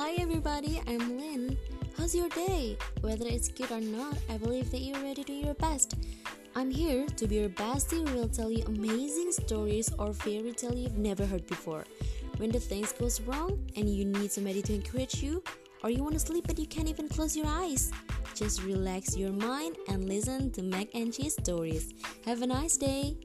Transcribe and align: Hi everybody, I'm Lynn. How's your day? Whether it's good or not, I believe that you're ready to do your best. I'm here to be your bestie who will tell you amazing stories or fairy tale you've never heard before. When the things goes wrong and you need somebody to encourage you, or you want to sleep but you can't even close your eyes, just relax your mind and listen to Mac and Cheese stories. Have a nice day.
Hi 0.00 0.12
everybody, 0.12 0.80
I'm 0.86 1.18
Lynn. 1.18 1.58
How's 1.98 2.14
your 2.14 2.30
day? 2.30 2.78
Whether 3.02 3.26
it's 3.26 3.48
good 3.48 3.70
or 3.70 3.82
not, 3.82 4.16
I 4.30 4.38
believe 4.38 4.70
that 4.70 4.80
you're 4.80 4.98
ready 4.98 5.22
to 5.22 5.24
do 5.24 5.34
your 5.34 5.52
best. 5.52 5.94
I'm 6.56 6.70
here 6.70 7.04
to 7.04 7.26
be 7.26 7.34
your 7.34 7.50
bestie 7.50 8.08
who 8.08 8.16
will 8.16 8.28
tell 8.30 8.50
you 8.50 8.64
amazing 8.64 9.30
stories 9.30 9.92
or 9.98 10.14
fairy 10.14 10.52
tale 10.52 10.74
you've 10.74 10.96
never 10.96 11.26
heard 11.26 11.46
before. 11.46 11.84
When 12.38 12.50
the 12.50 12.58
things 12.58 12.92
goes 12.92 13.20
wrong 13.20 13.60
and 13.76 13.90
you 13.90 14.06
need 14.06 14.32
somebody 14.32 14.62
to 14.62 14.74
encourage 14.74 15.22
you, 15.22 15.44
or 15.84 15.90
you 15.90 16.02
want 16.02 16.14
to 16.14 16.18
sleep 16.18 16.46
but 16.46 16.58
you 16.58 16.66
can't 16.66 16.88
even 16.88 17.06
close 17.06 17.36
your 17.36 17.46
eyes, 17.46 17.92
just 18.34 18.62
relax 18.62 19.18
your 19.18 19.32
mind 19.32 19.76
and 19.88 20.08
listen 20.08 20.50
to 20.52 20.62
Mac 20.62 20.94
and 20.94 21.12
Cheese 21.12 21.34
stories. 21.34 21.92
Have 22.24 22.40
a 22.40 22.46
nice 22.46 22.78
day. 22.78 23.18